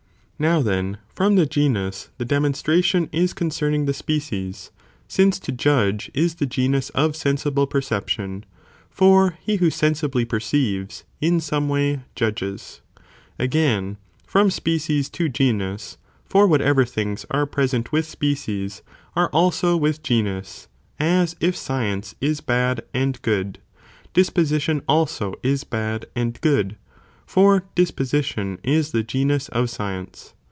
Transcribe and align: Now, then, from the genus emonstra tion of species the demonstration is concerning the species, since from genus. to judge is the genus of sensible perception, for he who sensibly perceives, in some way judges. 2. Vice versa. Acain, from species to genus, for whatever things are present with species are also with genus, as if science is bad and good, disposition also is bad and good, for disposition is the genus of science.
Now, 0.41 0.63
then, 0.63 0.97
from 1.13 1.35
the 1.35 1.45
genus 1.45 2.09
emonstra 2.19 2.83
tion 2.83 3.03
of 3.03 3.05
species 3.05 3.05
the 3.05 3.05
demonstration 3.05 3.09
is 3.11 3.33
concerning 3.35 3.85
the 3.85 3.93
species, 3.93 4.71
since 5.07 5.37
from 5.37 5.45
genus. 5.45 5.45
to 5.45 5.51
judge 5.63 6.11
is 6.15 6.33
the 6.33 6.47
genus 6.47 6.89
of 6.95 7.15
sensible 7.15 7.67
perception, 7.67 8.47
for 8.89 9.37
he 9.39 9.57
who 9.57 9.69
sensibly 9.69 10.25
perceives, 10.25 11.03
in 11.21 11.39
some 11.39 11.69
way 11.69 11.99
judges. 12.15 12.81
2. 12.97 13.03
Vice 13.03 13.03
versa. 13.03 13.47
Acain, 13.47 13.97
from 14.25 14.49
species 14.49 15.09
to 15.11 15.29
genus, 15.29 15.99
for 16.25 16.47
whatever 16.47 16.85
things 16.85 17.23
are 17.29 17.45
present 17.45 17.91
with 17.91 18.07
species 18.07 18.81
are 19.15 19.29
also 19.29 19.77
with 19.77 20.01
genus, 20.01 20.67
as 20.99 21.35
if 21.39 21.55
science 21.55 22.15
is 22.19 22.41
bad 22.41 22.81
and 22.95 23.21
good, 23.21 23.59
disposition 24.15 24.81
also 24.87 25.35
is 25.43 25.63
bad 25.63 26.07
and 26.15 26.41
good, 26.41 26.75
for 27.23 27.63
disposition 27.75 28.59
is 28.61 28.91
the 28.91 29.03
genus 29.03 29.47
of 29.49 29.69
science. 29.69 30.33